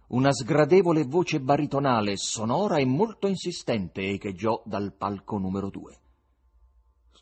Una 0.08 0.34
sgradevole 0.34 1.04
voce 1.04 1.40
baritonale, 1.40 2.18
sonora 2.18 2.78
e 2.80 2.86
molto 2.86 3.28
insistente 3.28 4.10
echeggiò 4.10 4.64
dal 4.66 4.94
palco 4.94 5.38
numero 5.38 5.70
due. 5.70 6.01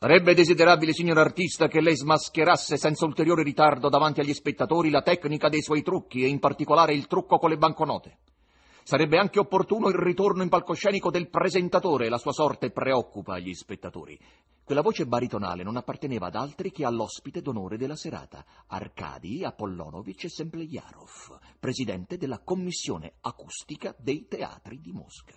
Sarebbe 0.01 0.33
desiderabile, 0.33 0.93
signor 0.93 1.17
artista, 1.17 1.67
che 1.67 1.81
lei 1.81 1.93
smascherasse 1.93 2.77
senza 2.77 3.03
ulteriore 3.03 3.43
ritardo 3.43 3.89
davanti 3.89 4.21
agli 4.21 4.33
spettatori 4.33 4.89
la 4.89 5.01
tecnica 5.01 5.49
dei 5.49 5.61
suoi 5.61 5.81
trucchi 5.81 6.23
e 6.23 6.29
in 6.29 6.39
particolare 6.39 6.93
il 6.93 7.05
trucco 7.05 7.37
con 7.37 7.49
le 7.49 7.57
banconote. 7.57 8.19
Sarebbe 8.83 9.17
anche 9.17 9.39
opportuno 9.39 9.89
il 9.89 9.95
ritorno 9.95 10.41
in 10.41 10.47
palcoscenico 10.47 11.11
del 11.11 11.29
presentatore, 11.29 12.07
la 12.07 12.17
sua 12.17 12.31
sorte 12.31 12.71
preoccupa 12.71 13.39
gli 13.39 13.53
spettatori. 13.53 14.17
Quella 14.63 14.81
voce 14.81 15.05
baritonale 15.05 15.63
non 15.63 15.75
apparteneva 15.75 16.27
ad 16.27 16.35
altri 16.35 16.71
che 16.71 16.85
all'ospite 16.85 17.41
d'onore 17.41 17.75
della 17.75 17.97
serata, 17.97 18.45
Arkady 18.67 19.43
Apollonovich 19.43 20.29
Semplejarov, 20.29 21.39
presidente 21.59 22.15
della 22.15 22.39
Commissione 22.39 23.15
Acustica 23.19 23.93
dei 23.99 24.27
Teatri 24.29 24.79
di 24.79 24.93
Mosca. 24.93 25.33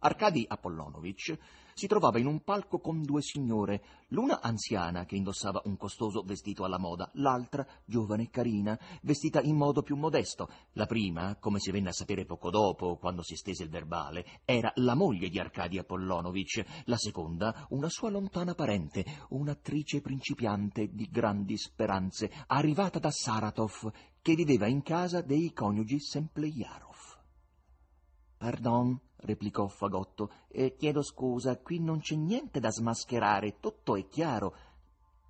Arkady 0.00 0.46
Apollonovich 0.48 1.38
si 1.78 1.86
trovava 1.88 2.18
in 2.18 2.24
un 2.24 2.40
palco 2.40 2.78
con 2.78 3.02
due 3.02 3.20
signore, 3.20 3.82
l'una 4.08 4.40
anziana 4.40 5.04
che 5.04 5.14
indossava 5.14 5.60
un 5.66 5.76
costoso 5.76 6.22
vestito 6.22 6.64
alla 6.64 6.78
moda, 6.78 7.10
l'altra 7.16 7.66
giovane 7.84 8.22
e 8.22 8.30
carina, 8.30 8.80
vestita 9.02 9.42
in 9.42 9.56
modo 9.56 9.82
più 9.82 9.94
modesto. 9.94 10.48
La 10.72 10.86
prima, 10.86 11.36
come 11.36 11.58
si 11.58 11.70
venne 11.70 11.90
a 11.90 11.92
sapere 11.92 12.24
poco 12.24 12.48
dopo, 12.48 12.96
quando 12.96 13.22
si 13.22 13.36
stese 13.36 13.64
il 13.64 13.68
verbale, 13.68 14.24
era 14.46 14.72
la 14.76 14.94
moglie 14.94 15.28
di 15.28 15.38
Arkady 15.38 15.76
Apollonovich, 15.76 16.64
la 16.86 16.96
seconda 16.96 17.66
una 17.68 17.90
sua 17.90 18.08
lontana 18.08 18.54
parente, 18.54 19.04
un'attrice 19.28 20.00
principiante 20.00 20.88
di 20.94 21.10
grandi 21.10 21.58
speranze, 21.58 22.32
arrivata 22.46 22.98
da 22.98 23.10
Saratov, 23.10 23.92
che 24.22 24.34
viveva 24.34 24.66
in 24.66 24.80
casa 24.80 25.20
dei 25.20 25.52
coniugi 25.52 26.00
Semplejaro. 26.00 26.86
Pardon, 28.38 29.00
replicò 29.18 29.66
Fagotto, 29.66 30.30
eh, 30.48 30.76
chiedo 30.76 31.02
scusa, 31.02 31.58
qui 31.58 31.80
non 31.80 32.00
c'è 32.00 32.14
niente 32.14 32.60
da 32.60 32.70
smascherare, 32.70 33.58
tutto 33.60 33.96
è 33.96 34.06
chiaro. 34.08 34.54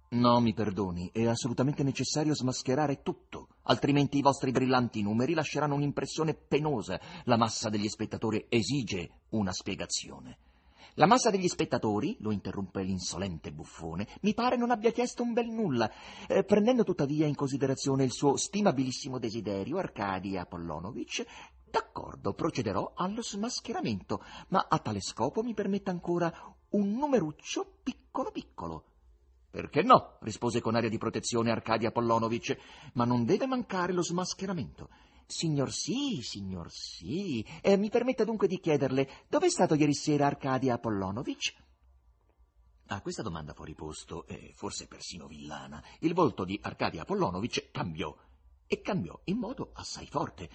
No, 0.09 0.41
mi 0.41 0.55
perdoni, 0.55 1.11
è 1.13 1.27
assolutamente 1.27 1.83
necessario 1.83 2.35
smascherare 2.35 3.03
tutto, 3.03 3.49
altrimenti 3.63 4.19
i 4.19 4.23
vostri 4.23 4.53
brillanti 4.53 5.03
numeri 5.03 5.35
lasceranno 5.35 5.75
un'impressione 5.75 6.35
penosa. 6.35 7.01
La 7.25 7.37
massa 7.37 7.69
degli 7.69 7.89
spettatori 7.89 8.47
esige 8.49 9.11
una 9.31 9.53
spiegazione. 9.53 10.39
La 10.99 11.07
massa 11.07 11.29
degli 11.29 11.49
spettatori, 11.49 12.17
lo 12.21 12.31
interruppe 12.31 12.83
l'insolente 12.83 13.53
buffone, 13.53 14.07
mi 14.23 14.33
pare 14.33 14.57
non 14.57 14.71
abbia 14.71 14.93
chiesto 14.93 15.23
un 15.23 15.35
bel 15.35 15.49
nulla. 15.49 15.91
Eh, 16.27 16.43
prendendo 16.45 16.85
tuttavia 16.85 17.27
in 17.27 17.35
considerazione 17.35 18.05
il 18.05 18.13
suo 18.13 18.37
stimabilissimo 18.37 19.19
desiderio, 19.19 19.77
Arcadi 19.77 20.39
Apollonovich, 20.39 21.23
D'accordo, 21.69 22.33
procederò 22.33 22.93
allo 22.95 23.23
smascheramento, 23.23 24.23
ma 24.49 24.67
a 24.69 24.79
tale 24.79 25.01
scopo 25.01 25.43
mi 25.43 25.55
permetta 25.55 25.91
ancora 25.91 26.33
un 26.71 26.93
numeruccio 26.93 27.79
piccolo 27.83 28.31
piccolo. 28.31 28.85
Perché 29.51 29.83
no? 29.83 30.19
rispose 30.21 30.61
con 30.61 30.75
aria 30.75 30.91
di 30.91 30.99
protezione 30.99 31.51
Arcadia 31.51 31.89
Apollonovich, 31.89 32.57
ma 32.95 33.05
non 33.05 33.25
deve 33.25 33.47
mancare 33.47 33.93
lo 33.93 34.03
smascheramento. 34.03 34.91
Signor 35.27 35.73
sì, 35.73 36.21
signor 36.23 36.71
sì. 36.71 37.45
Eh, 37.63 37.77
mi 37.77 37.91
permetta 37.91 38.25
dunque 38.25 38.47
di 38.47 38.61
chiederle, 38.61 39.25
dove 39.29 39.47
è 39.47 39.51
stato 39.51 39.75
ieri 39.75 39.95
sera 39.95 40.27
Arcadia 40.27 40.75
Apollonovich? 40.75 41.55
A 42.89 43.01
questa 43.01 43.23
domanda 43.23 43.53
fuori 43.53 43.75
posto, 43.75 44.27
e 44.27 44.53
forse 44.55 44.87
persino 44.87 45.27
villana, 45.27 45.83
il 46.01 46.15
volto 46.15 46.45
di 46.45 46.59
Arcadia 46.63 47.03
Apollonovich 47.03 47.71
cambiò, 47.73 48.15
e 48.67 48.81
cambiò 48.81 49.19
in 49.25 49.39
modo 49.39 49.71
assai 49.73 50.07
forte. 50.07 50.49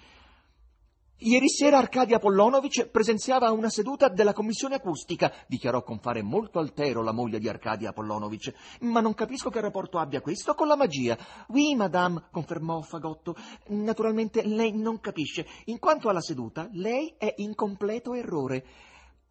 Ieri 1.24 1.48
sera 1.48 1.78
Arcadia 1.78 2.16
Apollonovich 2.16 2.88
presenziava 2.88 3.52
una 3.52 3.68
seduta 3.68 4.08
della 4.08 4.32
commissione 4.32 4.74
acustica, 4.74 5.32
dichiarò 5.46 5.84
con 5.84 6.00
fare 6.00 6.20
molto 6.20 6.58
altero 6.58 7.00
la 7.00 7.12
moglie 7.12 7.38
di 7.38 7.48
Arcadia 7.48 7.90
Apollonovich. 7.90 8.52
Ma 8.80 8.98
non 8.98 9.14
capisco 9.14 9.48
che 9.48 9.60
rapporto 9.60 10.00
abbia 10.00 10.20
questo 10.20 10.54
con 10.54 10.66
la 10.66 10.74
magia. 10.74 11.16
Oui, 11.50 11.76
madame, 11.76 12.24
confermò 12.32 12.80
Fagotto. 12.80 13.36
Naturalmente 13.68 14.44
lei 14.44 14.72
non 14.72 14.98
capisce. 14.98 15.46
In 15.66 15.78
quanto 15.78 16.08
alla 16.08 16.20
seduta, 16.20 16.68
lei 16.72 17.14
è 17.16 17.32
in 17.36 17.54
completo 17.54 18.14
errore. 18.14 18.64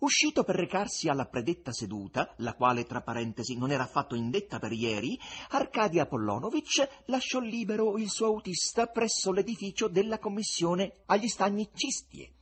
Uscito 0.02 0.44
per 0.44 0.56
recarsi 0.56 1.10
alla 1.10 1.28
predetta 1.28 1.72
seduta, 1.72 2.34
la 2.38 2.56
quale 2.56 2.86
tra 2.86 3.02
parentesi 3.02 3.56
non 3.56 3.70
era 3.70 3.84
affatto 3.84 4.16
indetta 4.16 4.58
per 4.58 4.72
ieri, 4.72 5.16
Arcadia 5.50 6.04
Apollonovich 6.04 7.04
lasciò 7.06 7.40
libero 7.40 7.96
il 8.00 8.10
suo 8.10 8.26
autista 8.26 8.88
presso 8.88 9.32
l'edificio 9.32 9.88
della 9.88 10.18
commissione 10.18 11.04
agli 11.06 11.28
stagni 11.28 11.70
Cistie. 11.72 12.34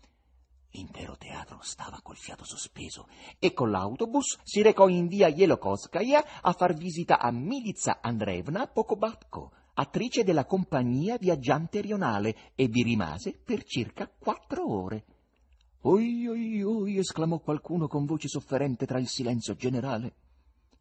L'intero 0.71 1.17
teatro 1.17 1.59
stava 1.61 1.99
col 2.01 2.15
fiato 2.15 2.45
sospeso 2.45 3.09
e 3.39 3.51
con 3.51 3.71
l'autobus 3.71 4.37
si 4.43 4.61
recò 4.61 4.87
in 4.87 5.07
via 5.07 5.27
Yelokovskaya 5.27 6.39
a 6.41 6.53
far 6.53 6.73
visita 6.75 7.19
a 7.19 7.29
Milica 7.29 7.99
Andreevna 8.01 8.67
Pokobatko, 8.67 9.51
attrice 9.73 10.23
della 10.23 10.45
compagnia 10.45 11.17
viaggiante 11.17 11.81
rionale, 11.81 12.53
e 12.55 12.69
vi 12.69 12.83
rimase 12.83 13.33
per 13.37 13.65
circa 13.65 14.07
quattro 14.07 14.65
ore. 14.65 15.03
Oi, 15.83 16.27
oi, 16.27 16.61
oi, 16.61 16.97
esclamò 16.97 17.39
qualcuno 17.39 17.87
con 17.87 18.03
voce 18.03 18.27
sofferente 18.27 18.85
tra 18.85 18.99
il 18.99 19.07
silenzio 19.07 19.55
generale. 19.55 20.13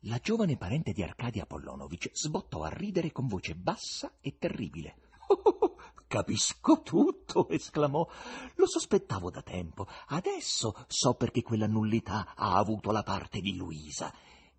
La 0.00 0.18
giovane 0.18 0.56
parente 0.56 0.90
di 0.90 1.04
Arcadia 1.04 1.44
Apollonovich 1.44 2.10
sbottò 2.12 2.64
a 2.64 2.68
ridere 2.68 3.12
con 3.12 3.28
voce 3.28 3.54
bassa 3.54 4.14
e 4.20 4.38
terribile. 4.38 4.96
Oh, 5.28 5.76
capisco 6.08 6.82
tutto, 6.82 7.48
esclamò. 7.48 8.04
Lo 8.56 8.66
sospettavo 8.66 9.30
da 9.30 9.40
tempo. 9.40 9.86
Adesso 10.08 10.74
so 10.88 11.14
perché 11.14 11.42
quella 11.42 11.68
nullità 11.68 12.34
ha 12.34 12.56
avuto 12.56 12.90
la 12.90 13.04
parte 13.04 13.38
di 13.38 13.54
Luisa. 13.54 14.12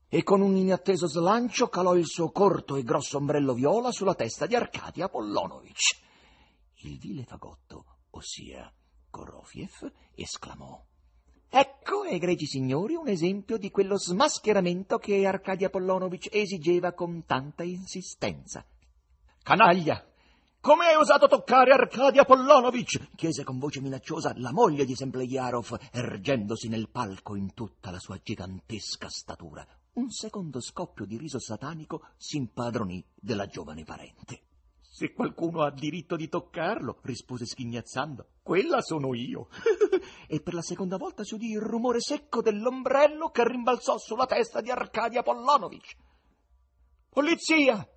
E 0.08 0.24
con 0.24 0.40
un 0.40 0.56
inatteso 0.56 1.08
slancio 1.08 1.68
calò 1.68 1.98
il 1.98 2.06
suo 2.06 2.32
corto 2.32 2.78
e 2.78 2.84
grosso 2.84 3.18
ombrello 3.18 3.54
viola 3.54 3.92
sulla 3.92 4.16
testa 4.16 4.46
di 4.46 4.56
Arcadia 4.56 5.06
Apollonovich. 5.06 6.00
Il 6.84 6.98
vile 6.98 7.26
fagotto, 7.26 7.84
ossia 8.12 8.74
Korofiev 9.10 9.92
esclamò. 10.16 10.82
Ecco, 11.52 12.04
egregi 12.04 12.46
signori, 12.46 12.94
un 12.94 13.08
esempio 13.08 13.58
di 13.58 13.72
quello 13.72 13.98
smascheramento 13.98 14.98
che 14.98 15.26
Arcadia 15.26 15.68
Apollonovich 15.68 16.30
esigeva 16.32 16.94
con 16.94 17.26
tanta 17.26 17.64
insistenza. 17.64 18.64
Canaglia! 19.42 20.06
Come 20.62 20.88
hai 20.88 20.96
osato 20.96 21.28
toccare 21.28 21.72
Arcadia 21.72 22.22
Apollonovich? 22.22 23.16
chiese 23.16 23.44
con 23.44 23.58
voce 23.58 23.82
minacciosa 23.82 24.34
la 24.36 24.52
moglie 24.52 24.86
di 24.86 24.94
Semplejarov, 24.94 25.90
ergendosi 25.92 26.68
nel 26.68 26.90
palco 26.90 27.36
in 27.36 27.54
tutta 27.54 27.90
la 27.90 28.00
sua 28.00 28.20
gigantesca 28.22 29.10
statura. 29.10 29.66
Un 29.94 30.12
secondo 30.12 30.62
scoppio 30.62 31.06
di 31.06 31.18
riso 31.18 31.40
satanico 31.40 32.10
si 32.18 32.38
impadronì 32.38 33.04
della 33.16 33.48
giovane 33.48 33.86
parente. 33.86 34.42
Se 35.00 35.14
qualcuno 35.14 35.62
ha 35.62 35.72
diritto 35.72 36.18
di 36.18 36.28
toccarlo, 36.28 37.00
rispose 37.04 37.46
sghignazzando, 37.46 38.32
quella 38.44 38.82
sono 38.82 39.14
io. 39.14 39.48
e 40.28 40.42
per 40.42 40.54
la 40.54 40.62
seconda 40.62 40.98
volta 40.98 41.24
si 41.24 41.36
udì 41.36 41.52
il 41.52 41.62
rumore 41.62 42.02
secco 42.02 42.42
dell'ombrello 42.42 43.30
che 43.30 43.48
rimbalzò 43.48 43.98
sulla 43.98 44.26
testa 44.26 44.60
di 44.60 44.70
Arcadia 44.70 45.24
Pollonovich. 45.24 45.96
Polizia! 47.08 47.88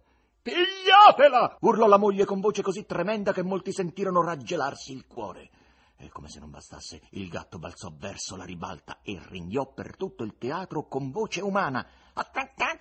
Pigliatela! 0.42 1.56
urlò 1.62 1.88
la 1.88 1.98
moglie 1.98 2.24
con 2.24 2.38
voce 2.38 2.62
così 2.62 2.86
tremenda 2.86 3.32
che 3.32 3.42
molti 3.42 3.72
sentirono 3.72 4.22
raggelarsi 4.22 4.92
il 4.92 5.04
cuore. 5.08 5.50
E 5.96 6.08
come 6.08 6.28
se 6.28 6.38
non 6.38 6.50
bastasse, 6.50 7.00
il 7.10 7.28
gatto 7.28 7.58
balzò 7.58 7.92
verso 7.98 8.36
la 8.36 8.44
ribalta 8.44 9.00
e 9.02 9.20
ringhiò 9.28 9.72
per 9.72 9.96
tutto 9.96 10.22
il 10.22 10.36
teatro 10.38 10.86
con 10.86 11.10
voce 11.10 11.40
umana. 11.40 11.84
Lo 12.14 12.22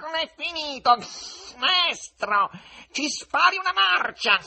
è 0.09 0.31
finito, 0.35 0.95
maestro! 1.57 2.49
Ci 2.91 3.07
spari 3.07 3.57
una 3.57 3.71
marcia! 3.71 4.39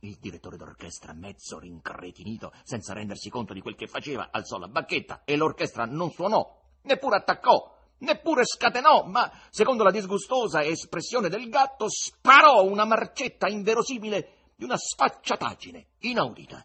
Il 0.00 0.16
direttore 0.18 0.56
d'orchestra, 0.56 1.12
mezzo 1.12 1.58
rincretinito, 1.58 2.52
senza 2.62 2.94
rendersi 2.94 3.28
conto 3.28 3.52
di 3.52 3.60
quel 3.60 3.74
che 3.74 3.86
faceva, 3.86 4.28
alzò 4.30 4.58
la 4.58 4.68
bacchetta 4.68 5.22
e 5.24 5.36
l'orchestra 5.36 5.84
non 5.84 6.10
suonò, 6.10 6.46
neppure 6.82 7.16
attaccò, 7.16 7.74
neppure 7.98 8.44
scatenò, 8.44 9.04
ma, 9.04 9.30
secondo 9.50 9.82
la 9.82 9.90
disgustosa 9.90 10.62
espressione 10.62 11.28
del 11.28 11.48
gatto, 11.48 11.88
sparò 11.88 12.62
una 12.64 12.84
marcetta 12.84 13.48
inverosimile 13.48 14.52
di 14.56 14.64
una 14.64 14.76
sfacciataggine 14.76 15.86
inaudita. 16.00 16.64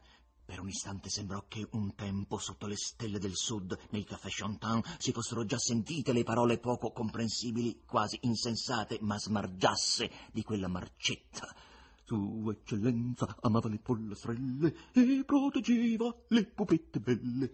Per 0.50 0.60
un 0.60 0.68
istante 0.68 1.10
sembrò 1.10 1.46
che 1.48 1.68
un 1.74 1.94
tempo 1.94 2.40
sotto 2.40 2.66
le 2.66 2.76
stelle 2.76 3.20
del 3.20 3.36
sud, 3.36 3.78
nei 3.92 4.04
caffè 4.04 4.30
Chantin, 4.32 4.82
si 4.98 5.12
fossero 5.12 5.46
già 5.46 5.60
sentite 5.60 6.12
le 6.12 6.24
parole 6.24 6.58
poco 6.58 6.92
comprensibili, 6.92 7.84
quasi 7.86 8.18
insensate, 8.22 8.98
ma 9.02 9.20
smargiasse 9.20 10.10
di 10.32 10.42
quella 10.42 10.68
marcetta. 10.68 11.56
Sua 12.04 12.52
eccellenza 12.52 13.38
amava 13.42 13.70
le 13.70 13.78
pollastrelle 13.78 14.76
e 14.92 15.24
proteggeva 15.24 16.12
le 16.30 16.46
pupette 16.48 17.00
belle. 17.00 17.52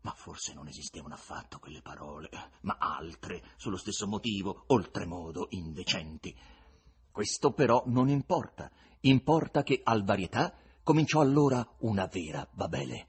Ma 0.00 0.10
forse 0.10 0.54
non 0.54 0.66
esistevano 0.66 1.14
affatto 1.14 1.60
quelle 1.60 1.82
parole, 1.82 2.28
ma 2.62 2.78
altre, 2.80 3.44
sullo 3.56 3.76
stesso 3.76 4.08
motivo, 4.08 4.64
oltremodo 4.66 5.46
indecenti. 5.50 6.36
Questo 7.12 7.52
però 7.52 7.84
non 7.86 8.08
importa. 8.08 8.68
Importa 9.02 9.62
che 9.62 9.82
al 9.84 10.02
varietà 10.02 10.52
Cominciò 10.84 11.20
allora 11.20 11.66
una 11.78 12.06
vera 12.12 12.46
Babele. 12.52 13.06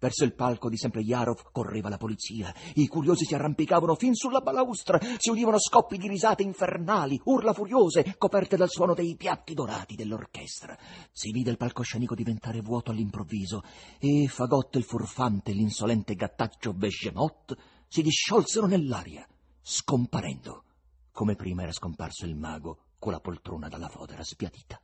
Verso 0.00 0.24
il 0.24 0.32
palco 0.32 0.70
di 0.70 0.78
Semplejarov 0.78 1.50
correva 1.52 1.90
la 1.90 1.98
polizia. 1.98 2.54
I 2.74 2.86
curiosi 2.86 3.26
si 3.26 3.34
arrampicavano 3.34 3.96
fin 3.96 4.14
sulla 4.14 4.40
balaustra. 4.40 4.98
Si 5.18 5.28
udivano 5.28 5.58
scoppi 5.58 5.98
di 5.98 6.08
risate 6.08 6.42
infernali, 6.42 7.20
urla 7.24 7.52
furiose, 7.52 8.14
coperte 8.16 8.56
dal 8.56 8.70
suono 8.70 8.94
dei 8.94 9.14
piatti 9.16 9.52
dorati 9.52 9.94
dell'orchestra. 9.94 10.78
Si 11.12 11.30
vide 11.30 11.50
il 11.50 11.58
palcoscenico 11.58 12.14
diventare 12.14 12.62
vuoto 12.62 12.92
all'improvviso 12.92 13.62
e 13.98 14.26
Fagotto 14.26 14.78
il 14.78 14.84
furfante 14.84 15.52
l'insolente 15.52 16.14
gattaccio 16.14 16.72
Begemot 16.72 17.56
si 17.88 18.00
disciolsero 18.00 18.66
nell'aria, 18.66 19.26
scomparendo, 19.60 20.64
come 21.12 21.34
prima 21.34 21.62
era 21.62 21.72
scomparso 21.72 22.24
il 22.24 22.36
mago 22.36 22.84
con 22.98 23.12
la 23.12 23.20
poltrona 23.20 23.68
dalla 23.68 23.88
fodera 23.88 24.22
spiadita. 24.22 24.80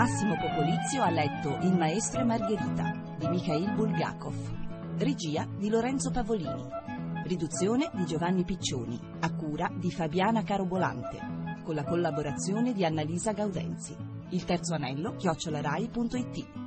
Massimo 0.00 0.34
Popolizio 0.34 1.02
ha 1.02 1.10
letto 1.10 1.58
Il 1.60 1.76
maestro 1.76 2.22
e 2.22 2.24
Margherita. 2.24 2.98
Mikhail 3.28 3.70
Bulgakov. 3.74 4.34
Regia 4.96 5.46
di 5.58 5.68
Lorenzo 5.68 6.10
Pavolini. 6.10 6.66
Riduzione 7.24 7.90
di 7.92 8.06
Giovanni 8.06 8.44
Piccioni, 8.44 8.98
a 9.20 9.34
cura 9.34 9.70
di 9.74 9.90
Fabiana 9.90 10.42
Carobolante, 10.42 11.58
con 11.62 11.74
la 11.74 11.84
collaborazione 11.84 12.72
di 12.72 12.82
Annalisa 12.82 13.32
Gaudenzi. 13.32 13.94
Il 14.30 14.42
terzo 14.46 14.72
anello, 14.72 15.16
chiocciolarai.it. 15.16 16.59